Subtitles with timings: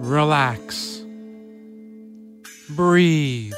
[0.00, 1.04] Relax.
[2.70, 3.52] Breathe.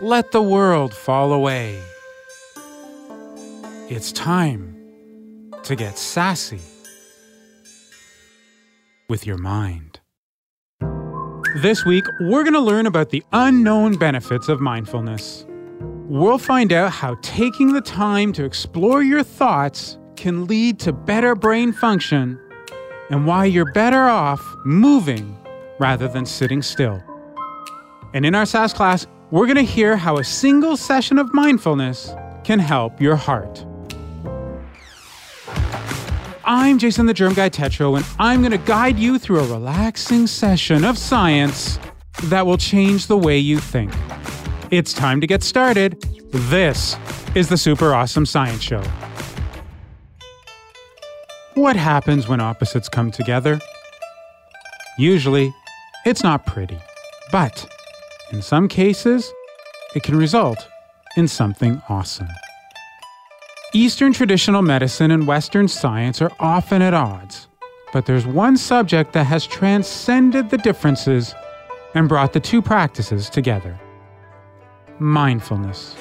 [0.00, 1.80] Let the world fall away.
[3.88, 4.74] It's time
[5.62, 6.58] to get sassy
[9.08, 10.00] with your mind.
[11.62, 15.46] This week, we're going to learn about the unknown benefits of mindfulness.
[16.08, 21.36] We'll find out how taking the time to explore your thoughts can lead to better
[21.36, 22.40] brain function
[23.10, 25.36] and why you're better off moving
[25.78, 27.02] rather than sitting still.
[28.12, 32.14] And in our SAS class, we're going to hear how a single session of mindfulness
[32.44, 33.64] can help your heart.
[36.44, 40.26] I'm Jason the Germ Guy Tetro, and I'm going to guide you through a relaxing
[40.26, 41.78] session of science
[42.24, 43.92] that will change the way you think.
[44.70, 46.00] It's time to get started.
[46.32, 46.96] This
[47.34, 48.82] is the Super Awesome Science Show.
[51.54, 53.60] What happens when opposites come together?
[54.98, 55.54] Usually,
[56.04, 56.80] it's not pretty,
[57.30, 57.64] but
[58.32, 59.32] in some cases,
[59.94, 60.66] it can result
[61.16, 62.26] in something awesome.
[63.72, 67.46] Eastern traditional medicine and Western science are often at odds,
[67.92, 71.36] but there's one subject that has transcended the differences
[71.94, 73.78] and brought the two practices together
[74.98, 75.94] mindfulness.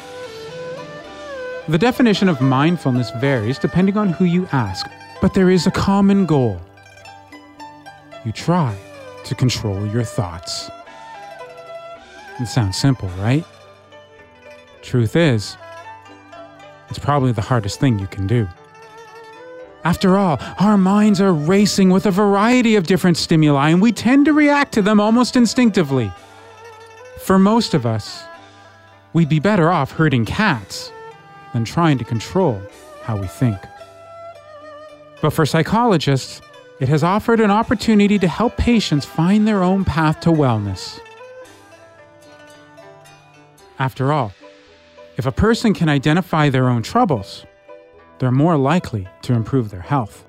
[1.67, 4.87] The definition of mindfulness varies depending on who you ask,
[5.23, 6.59] but there is a common goal.
[8.25, 8.77] You try
[9.23, 10.69] to control your thoughts.
[12.41, 13.45] It sounds simple, right?
[14.81, 15.55] Truth is,
[16.89, 18.49] it's probably the hardest thing you can do.
[19.85, 24.25] After all, our minds are racing with a variety of different stimuli, and we tend
[24.25, 26.11] to react to them almost instinctively.
[27.21, 28.25] For most of us,
[29.13, 30.91] we'd be better off herding cats
[31.53, 32.61] than trying to control
[33.03, 33.57] how we think.
[35.23, 36.41] But for psychologists,
[36.81, 40.99] it has offered an opportunity to help patients find their own path to wellness.
[43.79, 44.33] After all,
[45.15, 47.45] if a person can identify their own troubles,
[48.19, 50.25] they're more likely to improve their health.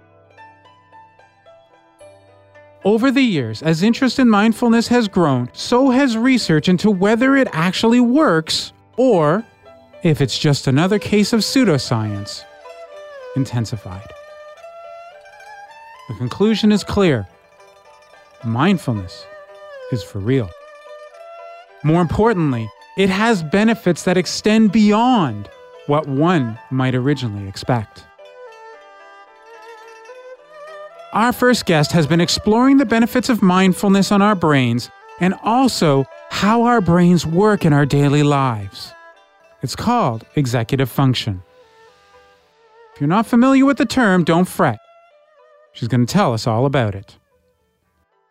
[2.85, 7.49] Over the years, as interest in mindfulness has grown, so has research into whether it
[7.51, 9.45] actually works or
[10.05, 12.45] if it's just another case of pseudoscience
[13.35, 14.14] intensified.
[16.09, 17.27] The conclusion is clear
[18.45, 19.25] mindfulness
[19.91, 20.51] is for real.
[21.83, 25.49] More importantly, it has benefits that extend beyond
[25.87, 28.05] what one might originally expect.
[31.15, 36.05] Our first guest has been exploring the benefits of mindfulness on our brains and also
[36.31, 38.93] how our brains work in our daily lives.
[39.63, 41.43] It's called executive function.
[42.95, 44.79] If you're not familiar with the term, don't fret.
[45.75, 47.19] She's going to tell us all about it.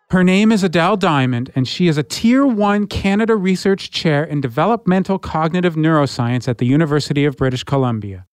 [0.10, 4.42] Her name is Adele Diamond, and she is a Tier 1 Canada Research Chair in
[4.42, 8.26] Developmental Cognitive Neuroscience at the University of British Columbia.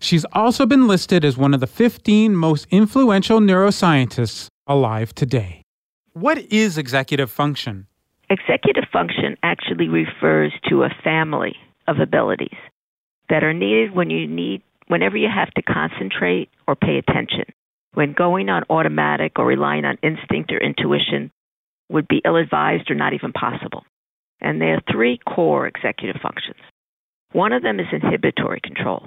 [0.00, 5.62] She's also been listed as one of the 15 most influential neuroscientists alive today.
[6.14, 7.86] What is executive function?
[8.30, 11.54] Executive function actually refers to a family
[11.86, 12.56] of abilities
[13.28, 17.44] that are needed when you need whenever you have to concentrate or pay attention
[17.94, 21.30] when going on automatic or relying on instinct or intuition
[21.88, 23.84] would be ill advised or not even possible.
[24.40, 26.58] And there are three core executive functions.
[27.30, 29.06] One of them is inhibitory control.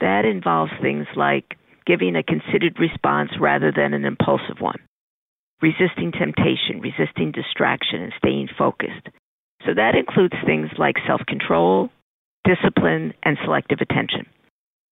[0.00, 1.54] That involves things like
[1.86, 4.80] giving a considered response rather than an impulsive one,
[5.60, 9.08] resisting temptation, resisting distraction, and staying focused.
[9.66, 11.90] So that includes things like self control,
[12.46, 14.26] discipline, and selective attention.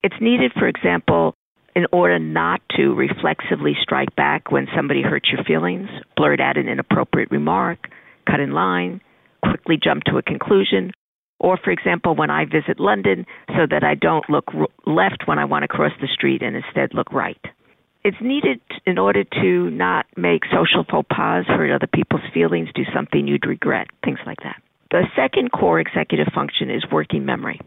[0.03, 1.35] It's needed, for example,
[1.75, 6.69] in order not to reflexively strike back when somebody hurts your feelings, blurt out an
[6.69, 7.89] inappropriate remark,
[8.29, 9.01] cut in line,
[9.43, 10.93] quickly jump to a conclusion,
[11.39, 14.47] or, for example, when I visit London, so that I don't look
[14.87, 17.41] left when I want to cross the street and instead look right.
[18.05, 22.83] It's needed in order to not make social faux pas, hurt other people's feelings, do
[22.93, 24.61] something you'd regret, things like that.
[24.91, 27.61] The second core executive function is working memory,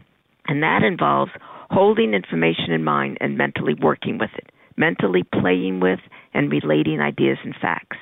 [0.47, 1.31] and that involves
[1.69, 4.51] holding information in mind and mentally working with it.
[4.77, 5.99] mentally playing with,
[6.33, 7.97] and relating ideas and facts.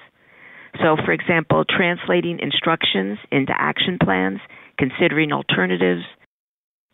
[0.81, 4.39] So, for example, translating instructions into action plans,
[4.79, 6.03] considering alternatives,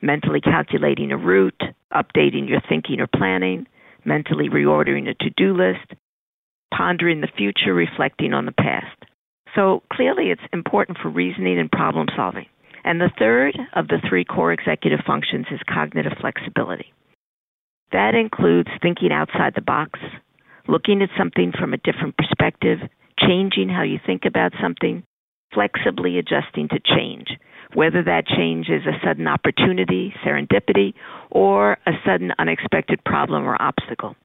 [0.01, 1.61] mentally calculating a route,
[1.93, 3.67] updating your thinking or planning,
[4.03, 5.93] mentally reordering a to do list,
[6.75, 8.97] pondering the future, reflecting on the past.
[9.55, 12.45] So clearly, it's important for reasoning and problem solving.
[12.83, 16.93] And the third of the three core executive functions is cognitive flexibility.
[17.91, 19.99] That includes thinking outside the box,
[20.67, 22.79] looking at something from a different perspective,
[23.19, 25.03] changing how you think about something,
[25.53, 27.27] flexibly adjusting to change,
[27.73, 30.93] whether that change is a sudden opportunity, serendipity,
[31.31, 34.15] or a sudden unexpected problem or obstacle.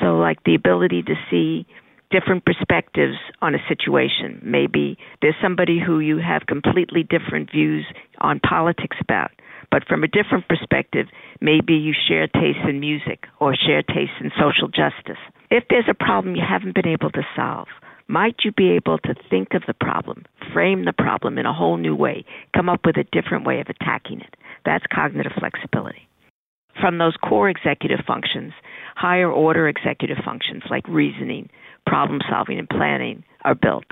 [0.00, 1.66] So, like the ability to see
[2.10, 4.40] different perspectives on a situation.
[4.42, 7.84] Maybe there's somebody who you have completely different views
[8.18, 9.30] on politics about,
[9.70, 11.06] but from a different perspective,
[11.40, 15.20] maybe you share tastes in music or share tastes in social justice.
[15.50, 17.68] If there's a problem you haven't been able to solve,
[18.08, 21.76] might you be able to think of the problem, frame the problem in a whole
[21.76, 22.24] new way,
[22.54, 24.36] come up with a different way of attacking it?
[24.64, 26.05] That's cognitive flexibility.
[26.80, 28.52] From those core executive functions,
[28.96, 31.48] higher order executive functions like reasoning,
[31.86, 33.84] problem solving, and planning are built.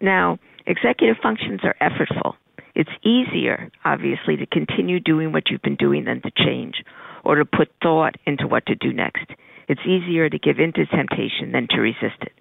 [0.00, 2.34] Now, executive functions are effortful.
[2.74, 6.84] It's easier, obviously, to continue doing what you've been doing than to change
[7.24, 9.30] or to put thought into what to do next.
[9.68, 12.32] It's easier to give in to temptation than to resist it.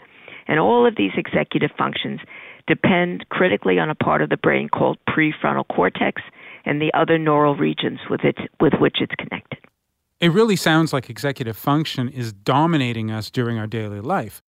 [0.47, 2.19] And all of these executive functions
[2.67, 6.21] depend critically on a part of the brain called prefrontal cortex
[6.65, 9.54] and the other neural regions with, it, with which it's connected.
[10.19, 14.41] It really sounds like executive function is dominating us during our daily life.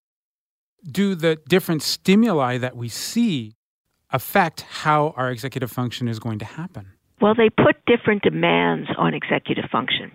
[0.89, 3.55] Do the different stimuli that we see
[4.11, 6.93] affect how our executive function is going to happen?
[7.19, 10.11] Well, they put different demands on executive function.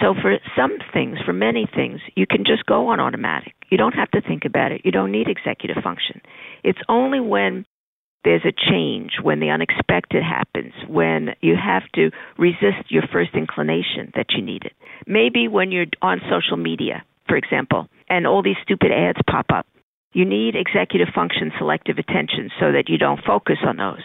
[0.00, 3.54] So, for some things, for many things, you can just go on automatic.
[3.70, 4.82] You don't have to think about it.
[4.84, 6.20] You don't need executive function.
[6.62, 7.66] It's only when
[8.24, 14.12] there's a change, when the unexpected happens, when you have to resist your first inclination
[14.14, 14.72] that you need it.
[15.06, 19.66] Maybe when you're on social media, for example, and all these stupid ads pop up.
[20.12, 24.02] You need executive function selective attention so that you don't focus on those.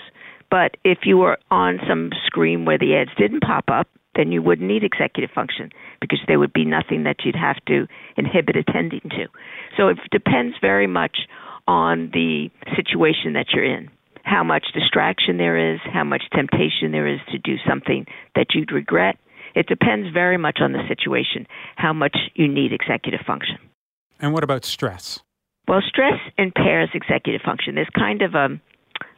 [0.52, 4.42] But if you were on some screen where the ads didn't pop up, then you
[4.44, 7.88] wouldn't need executive function because there would be nothing that you'd have to
[8.18, 9.26] inhibit attending to.
[9.76, 11.18] So it depends very much
[11.68, 13.90] on the situation that you're in.
[14.24, 18.06] How much distraction there is, how much temptation there is to do something
[18.36, 19.18] that you'd regret.
[19.54, 23.58] It depends very much on the situation, how much you need executive function.
[24.20, 25.20] And what about stress?
[25.68, 27.76] Well, stress impairs executive function.
[27.76, 28.60] There's kind of a,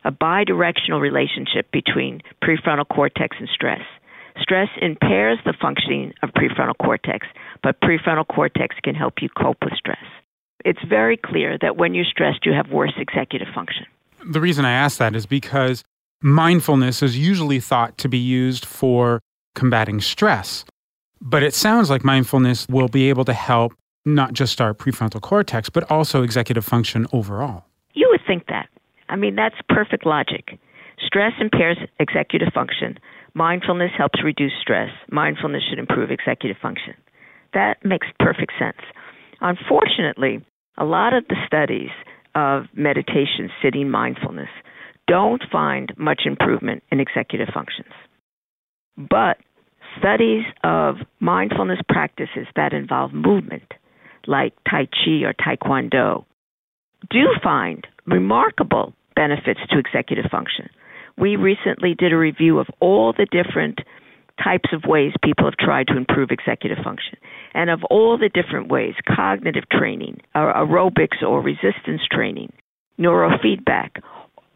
[0.03, 3.81] a bidirectional relationship between prefrontal cortex and stress.
[4.41, 7.25] Stress impairs the functioning of prefrontal cortex,
[7.63, 10.03] but prefrontal cortex can help you cope with stress.
[10.65, 13.85] It's very clear that when you're stressed, you have worse executive function.
[14.27, 15.83] The reason I ask that is because
[16.21, 19.21] mindfulness is usually thought to be used for
[19.53, 20.65] combating stress.
[21.21, 23.73] But it sounds like mindfulness will be able to help
[24.05, 27.65] not just our prefrontal cortex, but also executive function overall.
[27.93, 28.69] You would think that.
[29.09, 30.59] I mean, that's perfect logic.
[31.05, 32.97] Stress impairs executive function.
[33.33, 34.89] Mindfulness helps reduce stress.
[35.11, 36.93] Mindfulness should improve executive function.
[37.53, 38.81] That makes perfect sense.
[39.41, 40.43] Unfortunately,
[40.77, 41.89] a lot of the studies
[42.35, 44.49] of meditation, sitting mindfulness,
[45.07, 47.91] don't find much improvement in executive functions.
[48.97, 49.37] But
[49.99, 53.73] studies of mindfulness practices that involve movement,
[54.27, 56.25] like Tai Chi or Taekwondo,
[57.09, 60.69] do find remarkable benefits to executive function.
[61.17, 63.79] We recently did a review of all the different
[64.43, 67.17] types of ways people have tried to improve executive function.
[67.53, 72.51] And of all the different ways, cognitive training, or aerobics or resistance training,
[72.99, 74.01] neurofeedback,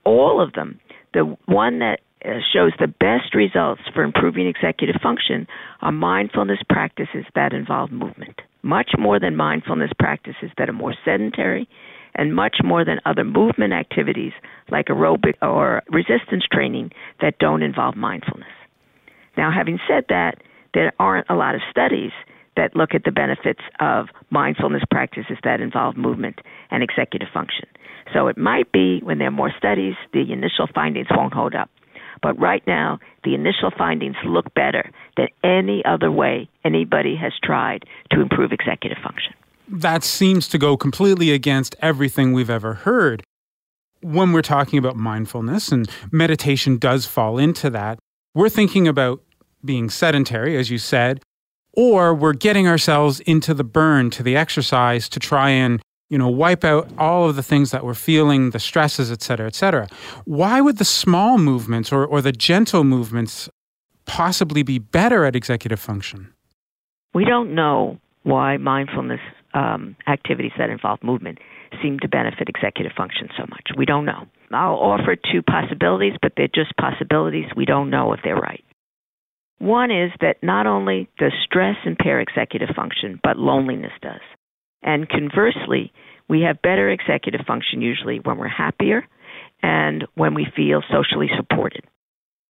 [0.05, 0.79] all of them,
[1.13, 5.47] the one that uh, shows the best results for improving executive function
[5.81, 11.67] are mindfulness practices that involve movement, much more than mindfulness practices that are more sedentary
[12.15, 14.33] and much more than other movement activities
[14.69, 18.49] like aerobic or resistance training that don't involve mindfulness.
[19.37, 20.41] Now, having said that,
[20.73, 22.11] there aren't a lot of studies
[22.55, 26.39] that look at the benefits of mindfulness practices that involve movement
[26.71, 27.65] and executive function.
[28.13, 31.69] So it might be when there are more studies, the initial findings won't hold up.
[32.21, 37.85] But right now, the initial findings look better than any other way anybody has tried
[38.11, 39.33] to improve executive function.
[39.69, 43.23] That seems to go completely against everything we've ever heard.
[44.01, 47.99] When we're talking about mindfulness, and meditation does fall into that,
[48.33, 49.21] we're thinking about
[49.63, 51.21] being sedentary, as you said,
[51.73, 56.27] or we're getting ourselves into the burn to the exercise to try and you know
[56.27, 59.87] wipe out all of the things that we're feeling the stresses et cetera et cetera.
[60.25, 63.49] Why would the small movements or, or the gentle movements
[64.05, 66.33] possibly be better at executive function?
[67.13, 69.21] We don't know why mindfulness
[69.53, 71.39] um, activities that involve movement
[71.81, 73.69] seem to benefit executive function so much.
[73.77, 78.19] We don't know i'll offer two possibilities but they're just possibilities we don't know if
[78.23, 78.63] they're right
[79.59, 84.21] one is that not only does stress impair executive function, but loneliness does.
[84.81, 85.91] And conversely,
[86.29, 89.05] we have better executive function usually when we're happier
[89.61, 91.83] and when we feel socially supported.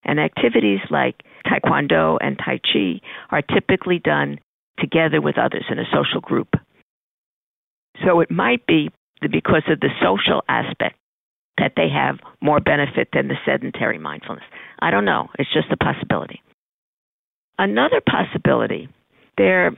[0.04, 3.02] And activities like Taekwondo and Tai Chi
[3.32, 4.40] are typically done
[4.80, 6.50] together with others in a social group.
[8.06, 10.99] So it might be because of the social aspect
[11.60, 14.44] that they have more benefit than the sedentary mindfulness.
[14.80, 15.30] I don't know.
[15.38, 16.42] It's just a possibility.
[17.58, 18.88] Another possibility,
[19.38, 19.72] there are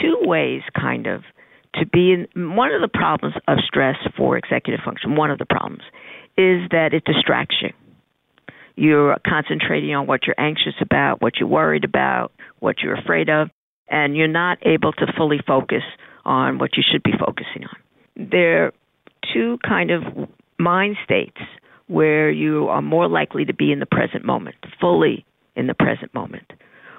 [0.00, 1.22] two ways, kind of,
[1.74, 2.54] to be in.
[2.56, 5.82] One of the problems of stress for executive function, one of the problems,
[6.36, 7.70] is that it distracts you.
[8.76, 13.50] You're concentrating on what you're anxious about, what you're worried about, what you're afraid of,
[13.88, 15.82] and you're not able to fully focus
[16.24, 18.28] on what you should be focusing on.
[18.30, 18.72] There
[19.32, 20.02] two kind of
[20.58, 21.40] mind states
[21.86, 25.24] where you are more likely to be in the present moment, fully
[25.56, 26.52] in the present moment.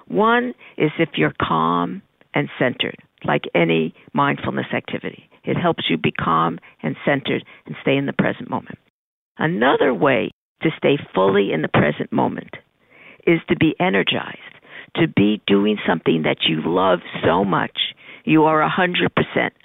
[0.07, 2.01] One is if you're calm
[2.33, 5.29] and centered, like any mindfulness activity.
[5.43, 8.77] It helps you be calm and centered and stay in the present moment.
[9.37, 12.51] Another way to stay fully in the present moment
[13.25, 14.39] is to be energized,
[14.95, 17.77] to be doing something that you love so much
[18.25, 19.09] you are a 100%,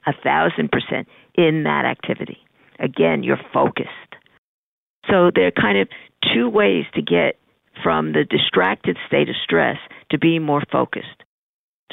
[0.06, 2.38] a 1000% in that activity.
[2.78, 3.88] Again, you're focused.
[5.10, 5.88] So there are kind of
[6.34, 7.38] two ways to get
[7.82, 9.76] from the distracted state of stress
[10.10, 11.22] to being more focused,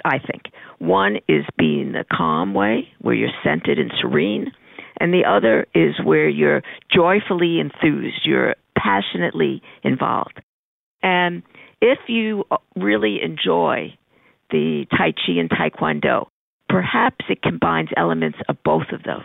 [0.04, 0.44] I think.
[0.80, 4.52] One is being the calm way, where you're centered and serene,
[5.00, 6.64] and the other is where you're
[6.94, 10.42] joyfully enthused, you're passionately involved.
[11.02, 11.44] And
[11.82, 13.94] if you really enjoy
[14.50, 16.28] the Tai Chi and Taekwondo,
[16.70, 19.24] perhaps it combines elements of both of those.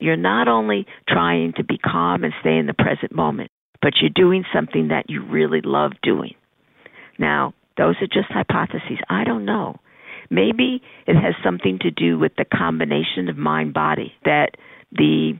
[0.00, 4.10] You're not only trying to be calm and stay in the present moment, but you're
[4.14, 6.34] doing something that you really love doing.
[7.18, 8.98] Now, those are just hypotheses.
[9.08, 9.76] I don't know.
[10.30, 14.52] Maybe it has something to do with the combination of mind body, that
[14.92, 15.34] the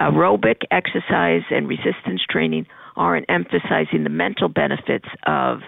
[0.00, 5.58] aerobic exercise and resistance training aren't emphasizing the mental benefits of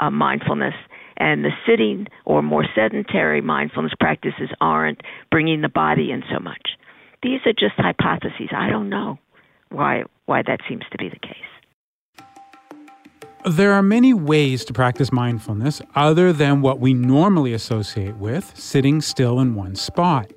[0.00, 0.74] uh, mindfulness,
[1.16, 6.70] and the sitting or more sedentary mindfulness practices aren't bringing the body in so much.
[7.22, 8.48] These are just hypotheses.
[8.56, 9.18] I don't know
[9.70, 11.36] why why that seems to be the case.
[13.44, 19.00] There are many ways to practice mindfulness other than what we normally associate with sitting
[19.00, 20.30] still in one spot.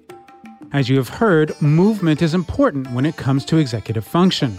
[0.73, 4.57] As you have heard, movement is important when it comes to executive function.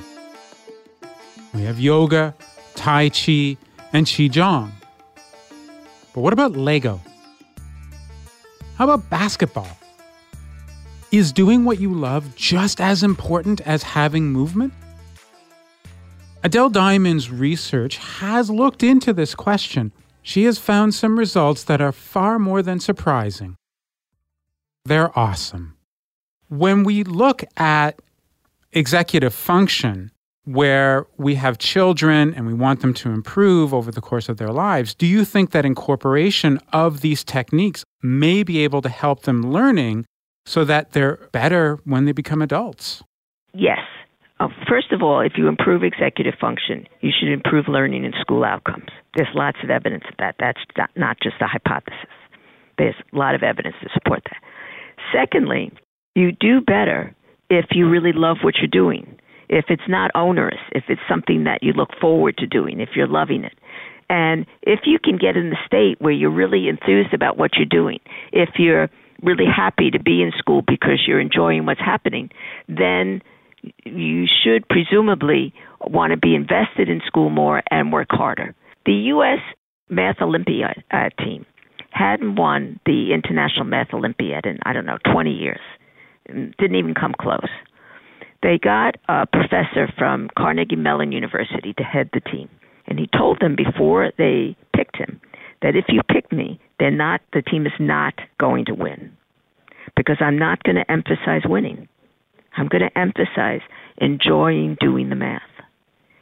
[1.55, 2.35] We have yoga,
[2.77, 3.57] Tai Chi,
[3.93, 4.71] and Qigong.
[6.15, 7.01] But what about Lego?
[8.77, 9.77] How about basketball?
[11.13, 14.73] Is doing what you love just as important as having movement?
[16.43, 19.93] Adele Diamond's research has looked into this question.
[20.23, 23.57] She has found some results that are far more than surprising.
[24.85, 25.77] They're awesome.
[26.49, 28.01] When we look at
[28.73, 30.11] executive function,
[30.45, 34.53] where we have children and we want them to improve over the course of their
[34.53, 39.53] lives, do you think that incorporation of these techniques may be able to help them
[39.53, 40.05] learning
[40.47, 43.03] so that they're better when they become adults?
[43.53, 43.81] Yes.
[44.39, 48.45] Uh, first of all, if you improve executive function, you should improve learning and school
[48.45, 48.89] outcomes.
[49.15, 50.37] There's lots of evidence of that.
[50.39, 50.61] That's
[50.95, 52.11] not just a hypothesis.
[52.79, 54.43] There's a lot of evidence to support that.
[55.13, 55.73] Secondly,
[56.15, 57.15] you do better
[57.49, 59.19] if you really love what you're doing.
[59.49, 63.07] If it's not onerous, if it's something that you look forward to doing, if you're
[63.07, 63.55] loving it.
[64.11, 67.65] And if you can get in the state where you're really enthused about what you're
[67.65, 68.01] doing,
[68.33, 68.89] if you're
[69.23, 72.31] really happy to be in school because you're enjoying what's happening,
[72.69, 73.23] then
[73.85, 78.55] you should presumably want to be invested in school more and work harder.
[78.85, 79.41] The U.S.
[79.89, 81.47] Math Olympiad uh, team
[81.91, 85.61] hadn't won the International Math Olympiad in, I don't know, 20 years.
[86.27, 87.49] Didn't even come close.
[88.43, 92.49] They got a professor from Carnegie Mellon University to head the team.
[92.87, 95.21] And he told them before they picked him
[95.67, 99.11] that if you pick me, they're not the team is not going to win.
[99.97, 101.89] Because I'm not going to emphasize winning.
[102.57, 103.63] I'm going to emphasize
[103.99, 105.43] enjoying doing the math.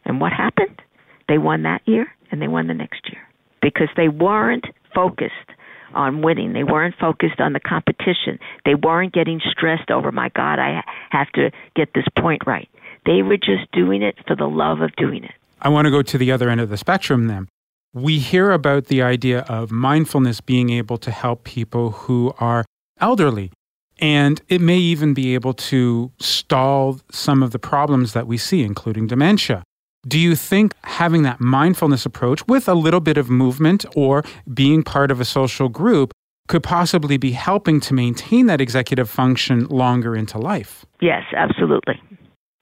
[0.07, 0.81] And what happened?
[1.29, 3.21] They won that year and they won the next year
[3.61, 5.51] because they weren't focused
[5.93, 6.55] on winning.
[6.55, 8.39] They weren't focused on the competition.
[8.65, 12.69] They weren't getting stressed over, my God, I have to get this point right.
[13.05, 15.35] They were just doing it for the love of doing it.
[15.61, 17.49] I want to go to the other end of the spectrum then.
[17.95, 22.65] We hear about the idea of mindfulness being able to help people who are
[23.01, 23.53] elderly.
[24.01, 28.65] And it may even be able to stall some of the problems that we see,
[28.65, 29.63] including dementia.
[30.09, 34.83] Do you think having that mindfulness approach with a little bit of movement or being
[34.83, 36.13] part of a social group
[36.49, 40.85] could possibly be helping to maintain that executive function longer into life?
[41.01, 42.03] Yes, absolutely.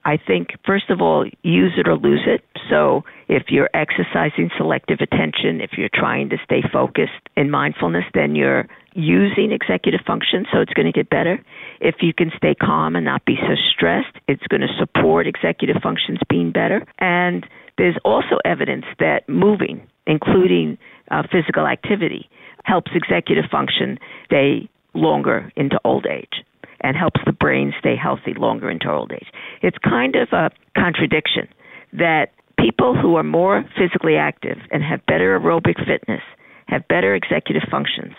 [0.05, 2.45] I think, first of all, use it or lose it.
[2.69, 8.35] So if you're exercising selective attention, if you're trying to stay focused in mindfulness, then
[8.35, 11.43] you're using executive function, so it's going to get better.
[11.81, 15.77] If you can stay calm and not be so stressed, it's going to support executive
[15.83, 16.85] functions being better.
[16.99, 17.47] And
[17.79, 20.79] there's also evidence that moving, including
[21.11, 22.29] uh, physical activity,
[22.65, 26.45] helps executive function stay longer into old age
[26.83, 29.29] and helps the brain stay healthy longer into old age.
[29.63, 31.49] It's kind of a contradiction
[31.93, 32.27] that
[32.59, 36.23] people who are more physically active and have better aerobic fitness
[36.69, 38.15] have better executive functions.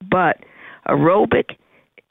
[0.00, 0.38] But
[0.88, 1.56] aerobic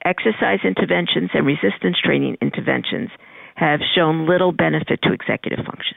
[0.04, 3.10] exercise interventions and resistance training interventions
[3.56, 5.96] have shown little benefit to executive function.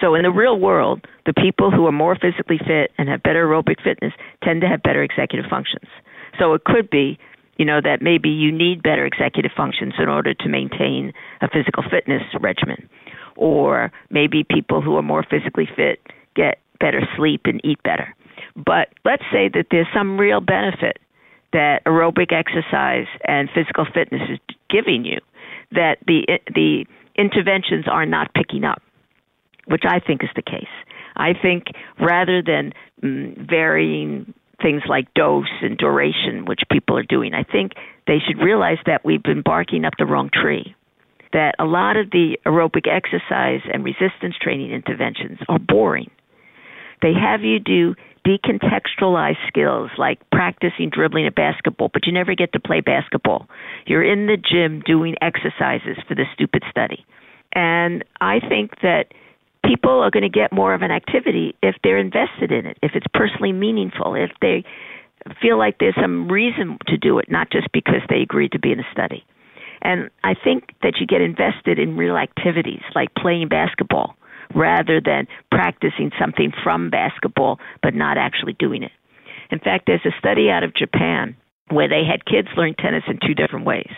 [0.00, 3.46] So in the real world, the people who are more physically fit and have better
[3.46, 4.12] aerobic fitness
[4.42, 5.88] tend to have better executive functions.
[6.38, 7.18] So it could be
[7.56, 11.82] you know, that maybe you need better executive functions in order to maintain a physical
[11.88, 12.88] fitness regimen.
[13.36, 16.00] Or maybe people who are more physically fit
[16.34, 18.14] get better sleep and eat better.
[18.56, 20.98] But let's say that there's some real benefit
[21.52, 24.38] that aerobic exercise and physical fitness is
[24.70, 25.20] giving you
[25.72, 28.82] that the the interventions are not picking up,
[29.66, 30.72] which I think is the case.
[31.16, 31.64] I think
[32.00, 37.34] rather than mm, varying things like dose and duration, which people are doing.
[37.34, 37.72] I think
[38.06, 40.74] they should realize that we've been barking up the wrong tree.
[41.32, 46.10] That a lot of the aerobic exercise and resistance training interventions are boring.
[47.00, 47.94] They have you do
[48.26, 53.48] decontextualized skills like practicing dribbling a basketball, but you never get to play basketball.
[53.86, 57.04] You're in the gym doing exercises for the stupid study.
[57.52, 59.06] And I think that
[59.64, 62.92] people are going to get more of an activity if they're invested in it, if
[62.94, 64.64] it's personally meaningful, if they
[65.40, 68.72] feel like there's some reason to do it, not just because they agreed to be
[68.72, 69.24] in a study.
[69.82, 74.16] And I think that you get invested in real activities like playing basketball
[74.54, 78.92] rather than practicing something from basketball but not actually doing it.
[79.50, 81.36] In fact, there's a study out of Japan
[81.70, 83.90] where they had kids learn tennis in two different ways.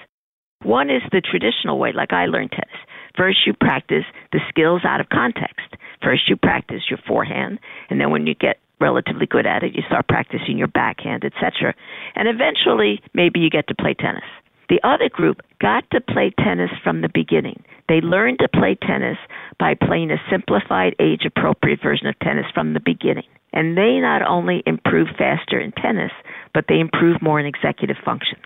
[0.63, 2.81] One is the traditional way, like I learned tennis.
[3.17, 5.77] First, you practice the skills out of context.
[6.03, 9.83] First, you practice your forehand, and then when you get relatively good at it, you
[9.87, 11.75] start practicing your backhand, etc.
[12.17, 14.25] And eventually, maybe you get to play tennis.
[14.69, 17.63] The other group got to play tennis from the beginning.
[17.89, 19.19] They learned to play tennis
[19.59, 23.29] by playing a simplified, age appropriate version of tennis from the beginning.
[23.53, 26.13] And they not only improve faster in tennis,
[26.55, 28.45] but they improve more in executive functions.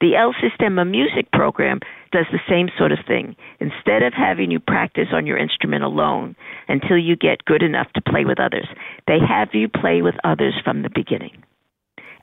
[0.00, 1.80] The El Sistema music program
[2.12, 3.34] does the same sort of thing.
[3.58, 6.36] Instead of having you practice on your instrument alone
[6.68, 8.66] until you get good enough to play with others,
[9.06, 11.42] they have you play with others from the beginning.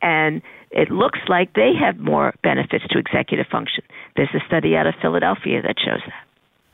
[0.02, 3.84] And it looks like they have more benefits to executive function.
[4.16, 6.24] There's a study out of Philadelphia that shows that.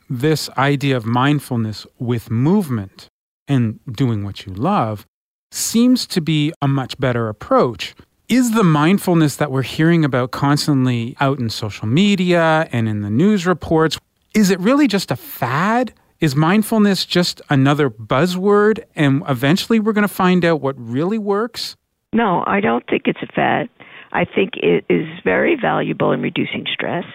[0.09, 3.07] This idea of mindfulness with movement
[3.47, 5.05] and doing what you love
[5.51, 7.95] seems to be a much better approach
[8.32, 13.10] is the mindfulness that we're hearing about constantly out in social media and in the
[13.10, 14.00] news reports,
[14.34, 15.94] is it really just a fad?
[16.22, 21.76] Is mindfulness just another buzzword and eventually we're going to find out what really works?
[22.13, 23.67] No, I don't think it's a fad.
[24.13, 27.06] I think it is very valuable in reducing stress.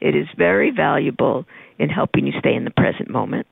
[0.00, 1.44] It is very valuable
[1.78, 3.46] in helping you stay in the present moment.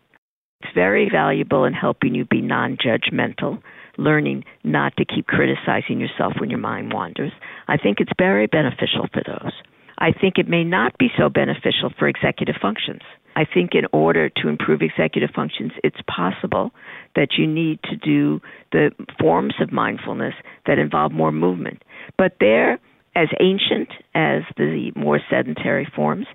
[0.75, 3.63] Very valuable in helping you be non judgmental
[3.99, 7.33] learning not to keep criticizing yourself when your mind wanders.
[7.69, 9.53] I think it's very beneficial for those.
[9.99, 13.03] I think it may not be so beneficial for executive functions.
[13.37, 16.73] I think in order to improve executive functions, it's possible
[17.15, 18.41] that you need to do
[18.73, 20.35] the forms of mindfulness
[20.67, 21.83] that involve more movement.
[22.17, 22.81] But they're
[23.15, 26.27] as ancient as the more sedentary forms,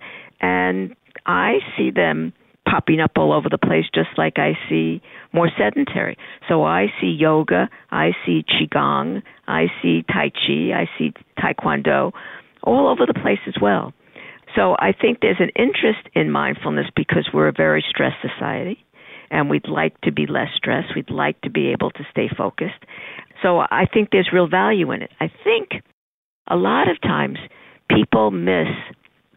[0.41, 0.95] and
[1.25, 2.33] I see them
[2.65, 5.01] popping up all over the place, just like I see
[5.33, 6.17] more sedentary.
[6.47, 12.11] So I see yoga, I see qigong, I see tai chi, I see taekwondo,
[12.63, 13.93] all over the place as well.
[14.55, 18.83] So I think there's an interest in mindfulness because we're a very stressed society
[19.29, 20.95] and we'd like to be less stressed.
[20.95, 22.85] We'd like to be able to stay focused.
[23.41, 25.11] So I think there's real value in it.
[25.19, 25.83] I think
[26.47, 27.37] a lot of times
[27.89, 28.67] people miss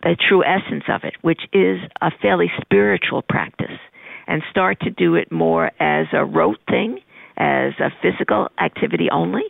[0.09, 3.79] the true essence of it, which is a fairly spiritual practice,
[4.27, 6.99] and start to do it more as a rote thing,
[7.37, 9.42] as a physical activity only.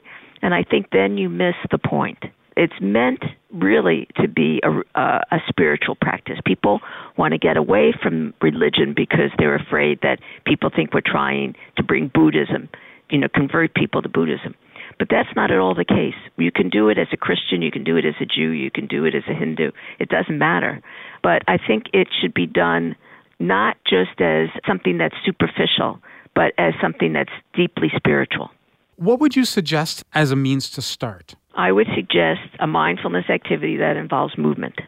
[0.43, 2.19] And I think then you miss the point.
[2.57, 6.39] It's meant really to be a, a, a spiritual practice.
[6.45, 6.81] People
[7.17, 11.85] want to get away from religion because they're afraid that people think we're trying to
[11.85, 12.69] bring Buddhism,
[13.11, 14.57] you know, convert people to Buddhism.
[14.99, 16.15] But that's not at all the case.
[16.37, 18.71] You can do it as a Christian, you can do it as a Jew, you
[18.71, 19.71] can do it as a Hindu.
[19.99, 20.83] It doesn't matter.
[21.23, 22.97] But I think it should be done
[23.39, 26.01] not just as something that's superficial,
[26.35, 28.51] but as something that's deeply spiritual.
[28.97, 31.37] What would you suggest as a means to start?
[31.55, 34.81] I would suggest a mindfulness activity that involves movement.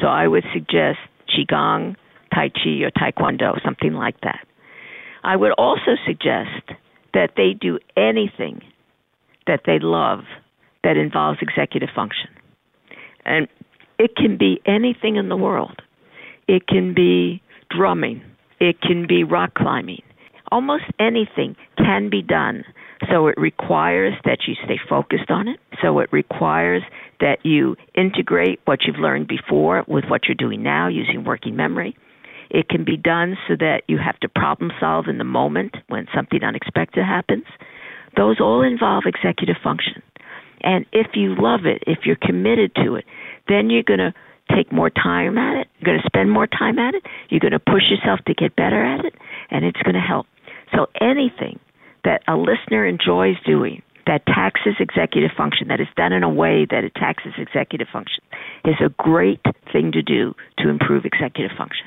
[0.00, 0.98] So I would suggest
[1.28, 1.96] Qigong,
[2.32, 4.46] Tai Chi, or Taekwondo, something like that.
[5.24, 6.78] I would also suggest
[7.12, 8.62] that they do anything
[9.46, 10.20] that they love
[10.84, 12.28] that involves executive function.
[13.24, 13.48] And
[13.98, 15.82] it can be anything in the world.
[16.46, 18.22] It can be drumming.
[18.60, 20.02] It can be rock climbing.
[20.52, 22.64] Almost anything can be done.
[23.10, 25.58] So it requires that you stay focused on it.
[25.82, 26.82] So it requires
[27.20, 31.96] that you integrate what you've learned before with what you're doing now using working memory.
[32.48, 36.06] It can be done so that you have to problem solve in the moment when
[36.14, 37.44] something unexpected happens.
[38.16, 40.02] Those all involve executive function.
[40.62, 43.04] And if you love it, if you're committed to it,
[43.48, 44.14] then you're going to
[44.54, 45.68] take more time at it.
[45.78, 47.04] You're going to spend more time at it.
[47.28, 49.14] You're going to push yourself to get better at it,
[49.50, 50.26] and it's going to help.
[50.74, 51.58] So anything
[52.04, 56.64] that a listener enjoys doing that taxes executive function, that is done in a way
[56.70, 58.22] that it taxes executive function,
[58.64, 59.40] is a great
[59.72, 61.86] thing to do to improve executive function.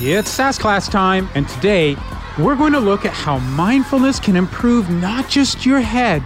[0.00, 1.94] It's SAS class time, and today
[2.38, 6.22] we're going to look at how mindfulness can improve not just your head,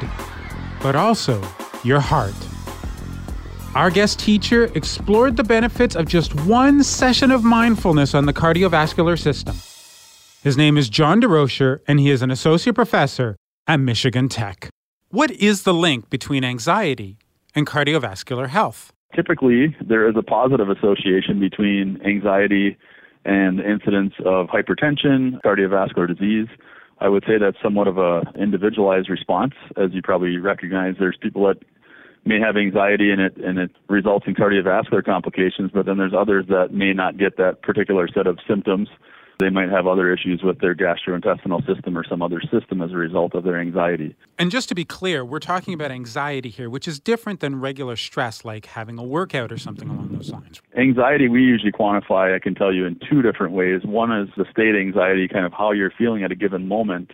[0.83, 1.43] but also
[1.85, 2.35] your heart.
[3.75, 9.19] Our guest teacher explored the benefits of just one session of mindfulness on the cardiovascular
[9.19, 9.57] system.
[10.43, 14.71] His name is John Durocher, and he is an associate professor at Michigan Tech.
[15.11, 17.19] What is the link between anxiety
[17.55, 18.93] and cardiovascular health?
[19.15, 22.79] Typically, there is a positive association between anxiety
[23.29, 26.49] and the incidence of hypertension, cardiovascular disease.
[26.99, 29.53] I would say that's somewhat of a individualized response.
[29.77, 31.59] As you probably recognize, there's people that
[32.25, 36.47] may have anxiety and it and it results in cardiovascular complications, but then there's others
[36.49, 38.89] that may not get that particular set of symptoms
[39.39, 42.97] they might have other issues with their gastrointestinal system or some other system as a
[42.97, 44.17] result of their anxiety.
[44.39, 47.95] And just to be clear, we're talking about anxiety here, which is different than regular
[47.95, 50.61] stress, like having a workout or something along those lines.
[50.77, 53.83] Anxiety, we usually quantify, I can tell you, in two different ways.
[53.85, 57.13] One is the state anxiety, kind of how you're feeling at a given moment,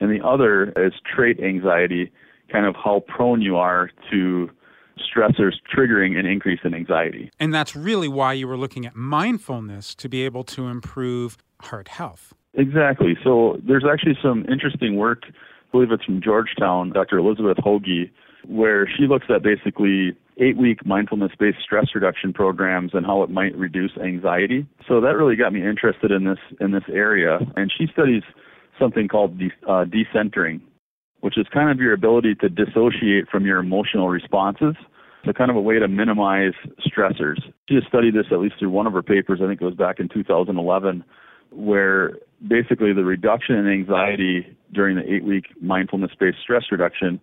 [0.00, 2.10] and the other is trait anxiety,
[2.50, 4.50] kind of how prone you are to
[4.98, 7.30] stressors triggering an increase in anxiety.
[7.38, 11.88] And that's really why you were looking at mindfulness to be able to improve heart
[11.88, 12.32] health.
[12.54, 13.16] Exactly.
[13.22, 15.32] So there's actually some interesting work, I
[15.72, 17.18] believe it's from Georgetown, Dr.
[17.18, 18.10] Elizabeth Hoge,
[18.46, 23.30] where she looks at basically eight week mindfulness based stress reduction programs and how it
[23.30, 24.66] might reduce anxiety.
[24.88, 27.38] So that really got me interested in this in this area.
[27.56, 28.22] And she studies
[28.78, 30.60] something called de- uh, decentering,
[31.20, 34.74] which is kind of your ability to dissociate from your emotional responses.
[35.24, 37.36] So kind of a way to minimize stressors.
[37.68, 39.74] She has studied this at least through one of her papers, I think it was
[39.74, 41.04] back in 2011,
[41.50, 47.20] where basically the reduction in anxiety during the eight week mindfulness based stress reduction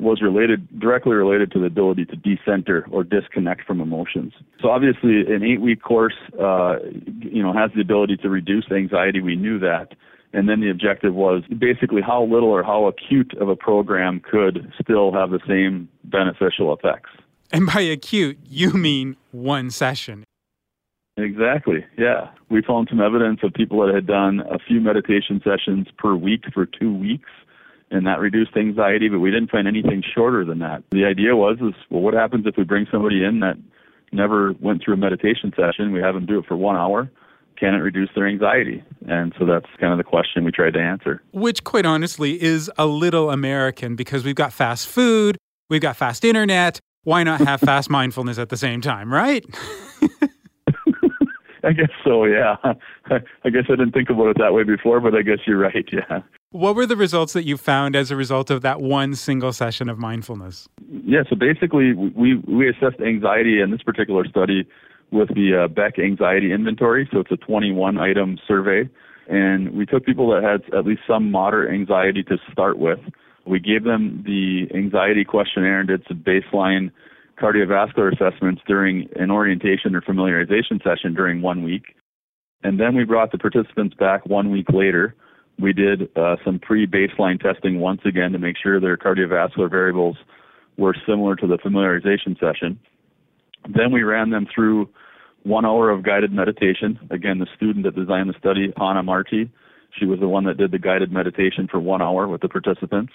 [0.00, 4.32] was related directly related to the ability to decenter or disconnect from emotions.
[4.60, 6.76] So obviously, an eight-week course, uh,
[7.20, 9.20] you know, has the ability to reduce anxiety.
[9.20, 9.94] We knew that,
[10.32, 14.72] and then the objective was basically how little or how acute of a program could
[14.80, 17.10] still have the same beneficial effects.
[17.50, 20.24] And by acute, you mean one session.
[21.18, 21.84] Exactly.
[21.98, 22.30] Yeah.
[22.48, 26.44] We found some evidence of people that had done a few meditation sessions per week
[26.54, 27.28] for two weeks
[27.90, 30.82] and that reduced anxiety, but we didn't find anything shorter than that.
[30.90, 33.56] The idea was is well what happens if we bring somebody in that
[34.12, 37.10] never went through a meditation session, we have them do it for one hour,
[37.58, 38.82] can it reduce their anxiety?
[39.06, 41.22] And so that's kind of the question we tried to answer.
[41.32, 45.36] Which quite honestly is a little American because we've got fast food,
[45.68, 49.44] we've got fast internet, why not have fast mindfulness at the same time, right?
[51.64, 52.56] I guess so, yeah.
[52.64, 55.88] I guess I didn't think about it that way before, but I guess you're right,
[55.92, 56.20] yeah.
[56.50, 59.88] What were the results that you found as a result of that one single session
[59.88, 60.68] of mindfulness?
[61.04, 64.66] Yeah, so basically, we, we assessed anxiety in this particular study
[65.10, 67.08] with the uh, Beck Anxiety Inventory.
[67.12, 68.88] So it's a 21 item survey.
[69.28, 72.98] And we took people that had at least some moderate anxiety to start with.
[73.46, 76.90] We gave them the anxiety questionnaire and did some baseline
[77.40, 81.94] cardiovascular assessments during an orientation or familiarization session during one week.
[82.62, 85.14] And then we brought the participants back one week later.
[85.60, 90.16] We did uh, some pre baseline testing once again to make sure their cardiovascular variables
[90.76, 92.78] were similar to the familiarization session.
[93.68, 94.88] Then we ran them through
[95.42, 96.98] one hour of guided meditation.
[97.10, 99.50] Again, the student that designed the study, Hannah Marti,
[99.98, 103.12] she was the one that did the guided meditation for one hour with the participants.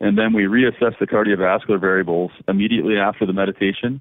[0.00, 4.00] And then we reassessed the cardiovascular variables immediately after the meditation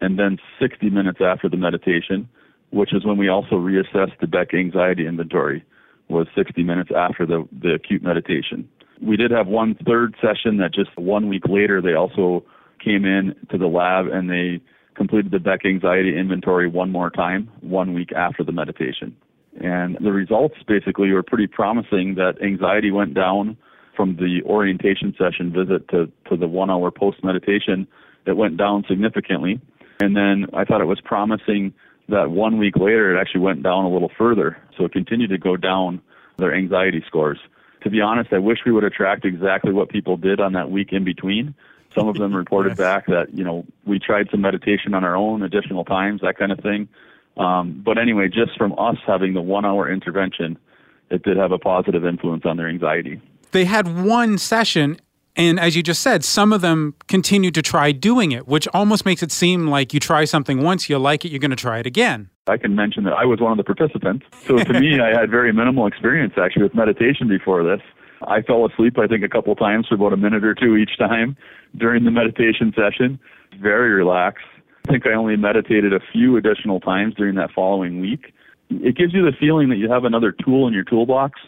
[0.00, 2.28] and then 60 minutes after the meditation,
[2.70, 5.64] which is when we also reassessed the Beck anxiety inventory,
[6.08, 8.68] was 60 minutes after the, the acute meditation.
[9.02, 12.44] We did have one third session that just one week later they also
[12.82, 14.60] came in to the lab and they
[14.94, 19.16] completed the Beck anxiety inventory one more time, one week after the meditation.
[19.62, 23.56] And the results basically were pretty promising that anxiety went down
[24.00, 27.86] from the orientation session visit to, to the one hour post meditation.
[28.24, 29.60] It went down significantly.
[30.00, 31.74] And then I thought it was promising
[32.08, 34.56] that one week later it actually went down a little further.
[34.78, 36.00] So it continued to go down
[36.38, 37.38] their anxiety scores.
[37.82, 40.70] To be honest, I wish we would have tracked exactly what people did on that
[40.70, 41.54] week in between
[41.94, 42.78] some of them reported yes.
[42.78, 46.52] back that you know we tried some meditation on our own additional times, that kind
[46.52, 46.88] of thing.
[47.36, 50.56] Um, but anyway, just from us having the one-hour intervention,
[51.10, 53.20] it did have a positive influence on their anxiety.
[53.52, 54.98] They had one session,
[55.36, 59.04] and as you just said, some of them continued to try doing it, which almost
[59.04, 61.78] makes it seem like you try something once, you like it, you're going to try
[61.78, 62.30] it again.
[62.46, 64.26] I can mention that I was one of the participants.
[64.46, 67.80] So to me, I had very minimal experience actually with meditation before this.
[68.26, 70.98] I fell asleep, I think, a couple times for about a minute or two each
[70.98, 71.36] time
[71.76, 73.18] during the meditation session.
[73.60, 74.44] Very relaxed.
[74.86, 78.32] I think I only meditated a few additional times during that following week.
[78.68, 81.40] It gives you the feeling that you have another tool in your toolbox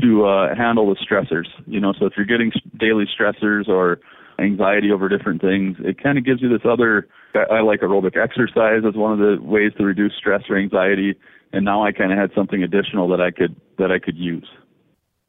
[0.00, 1.46] to uh, handle the stressors.
[1.66, 4.00] You know, so if you're getting daily stressors or
[4.38, 7.08] anxiety over different things, it kind of gives you this other.
[7.34, 11.14] I like aerobic exercise as one of the ways to reduce stress or anxiety,
[11.52, 14.48] and now I kind of had something additional that I could that I could use.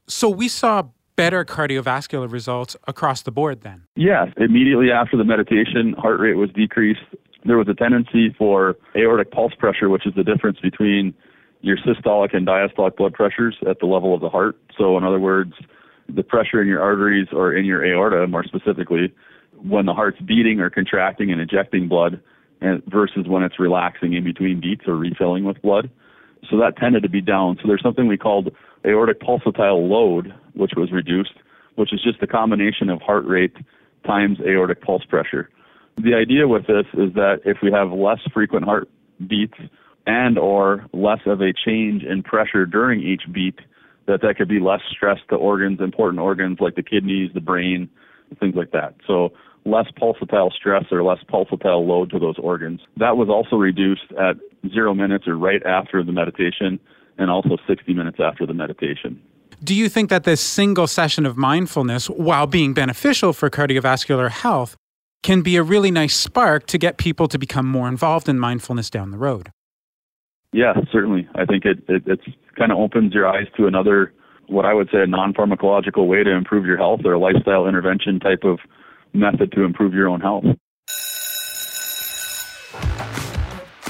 [0.08, 0.84] So we saw
[1.20, 3.84] better cardiovascular results across the board then?
[3.98, 4.30] Yes.
[4.38, 7.02] Immediately after the meditation, heart rate was decreased.
[7.44, 11.14] There was a tendency for aortic pulse pressure, which is the difference between
[11.62, 14.58] your systolic and diastolic blood pressures at the level of the heart.
[14.78, 15.54] So, in other words,
[16.08, 19.14] the pressure in your arteries or in your aorta, more specifically,
[19.62, 22.22] when the heart's beating or contracting and ejecting blood,
[22.88, 25.90] versus when it's relaxing in between beats or refilling with blood.
[26.50, 27.58] So that tended to be down.
[27.62, 28.54] So there's something we called
[28.86, 31.34] aortic pulsatile load, which was reduced,
[31.76, 33.56] which is just a combination of heart rate
[34.06, 35.50] times aortic pulse pressure.
[35.98, 38.90] The idea with this is that if we have less frequent heart
[39.28, 39.58] beats
[40.10, 43.60] and or less of a change in pressure during each beat,
[44.08, 47.88] that that could be less stress to organs, important organs like the kidneys, the brain,
[48.40, 48.96] things like that.
[49.06, 49.30] So
[49.66, 52.82] less pulsatile stress or less pulsatile load to those organs.
[52.98, 54.38] That was also reduced at
[54.74, 56.80] zero minutes or right after the meditation
[57.20, 59.22] and also 60 minutes after the meditation.
[59.64, 64.76] Do you think that this single session of mindfulness, while being beneficial for cardiovascular health,
[65.22, 68.90] can be a really nice spark to get people to become more involved in mindfulness
[68.90, 69.52] down the road?
[70.52, 71.28] Yeah, certainly.
[71.36, 72.24] I think it, it it's
[72.58, 74.14] kind of opens your eyes to another,
[74.48, 77.68] what I would say, a non pharmacological way to improve your health or a lifestyle
[77.68, 78.60] intervention type of
[79.14, 80.46] method to improve your own health.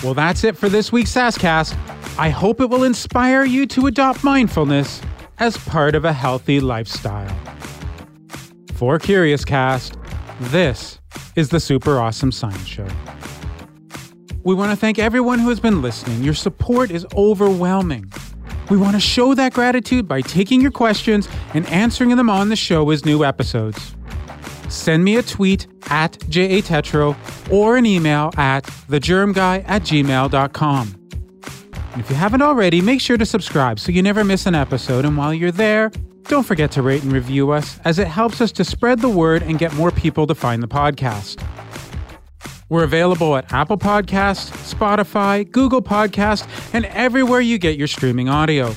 [0.03, 1.77] Well, that's it for this week's SASCast.
[2.17, 5.01] I hope it will inspire you to adopt mindfulness
[5.39, 7.35] as part of a healthy lifestyle.
[8.73, 9.97] For Curious Cast,
[10.39, 10.99] this
[11.35, 12.87] is the Super Awesome Science Show.
[14.43, 16.23] We want to thank everyone who has been listening.
[16.23, 18.11] Your support is overwhelming.
[18.69, 22.55] We want to show that gratitude by taking your questions and answering them on the
[22.55, 23.95] show as new episodes.
[24.69, 30.95] Send me a tweet at JATetro or an email at thegermguy at gmail.com.
[31.97, 35.03] If you haven't already, make sure to subscribe so you never miss an episode.
[35.03, 35.91] And while you're there,
[36.25, 39.41] don't forget to rate and review us, as it helps us to spread the word
[39.41, 41.43] and get more people to find the podcast.
[42.69, 48.73] We're available at Apple Podcasts, Spotify, Google Podcast, and everywhere you get your streaming audio.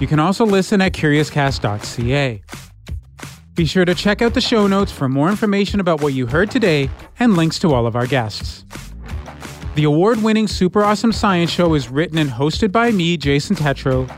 [0.00, 2.42] You can also listen at curiouscast.ca.
[3.54, 6.50] Be sure to check out the show notes for more information about what you heard
[6.50, 8.64] today and links to all of our guests.
[9.74, 14.08] The award winning Super Awesome Science Show is written and hosted by me, Jason Tetro.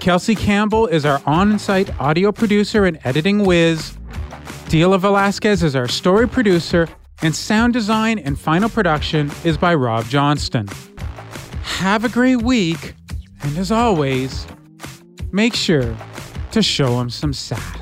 [0.00, 3.96] Kelsey Campbell is our on site audio producer and editing whiz.
[4.66, 6.88] Dila Velasquez is our story producer,
[7.22, 10.68] and sound design and final production is by Rob Johnston.
[11.62, 12.94] Have a great week,
[13.42, 14.46] and as always,
[15.30, 15.96] make sure
[16.50, 17.81] to show him some sass.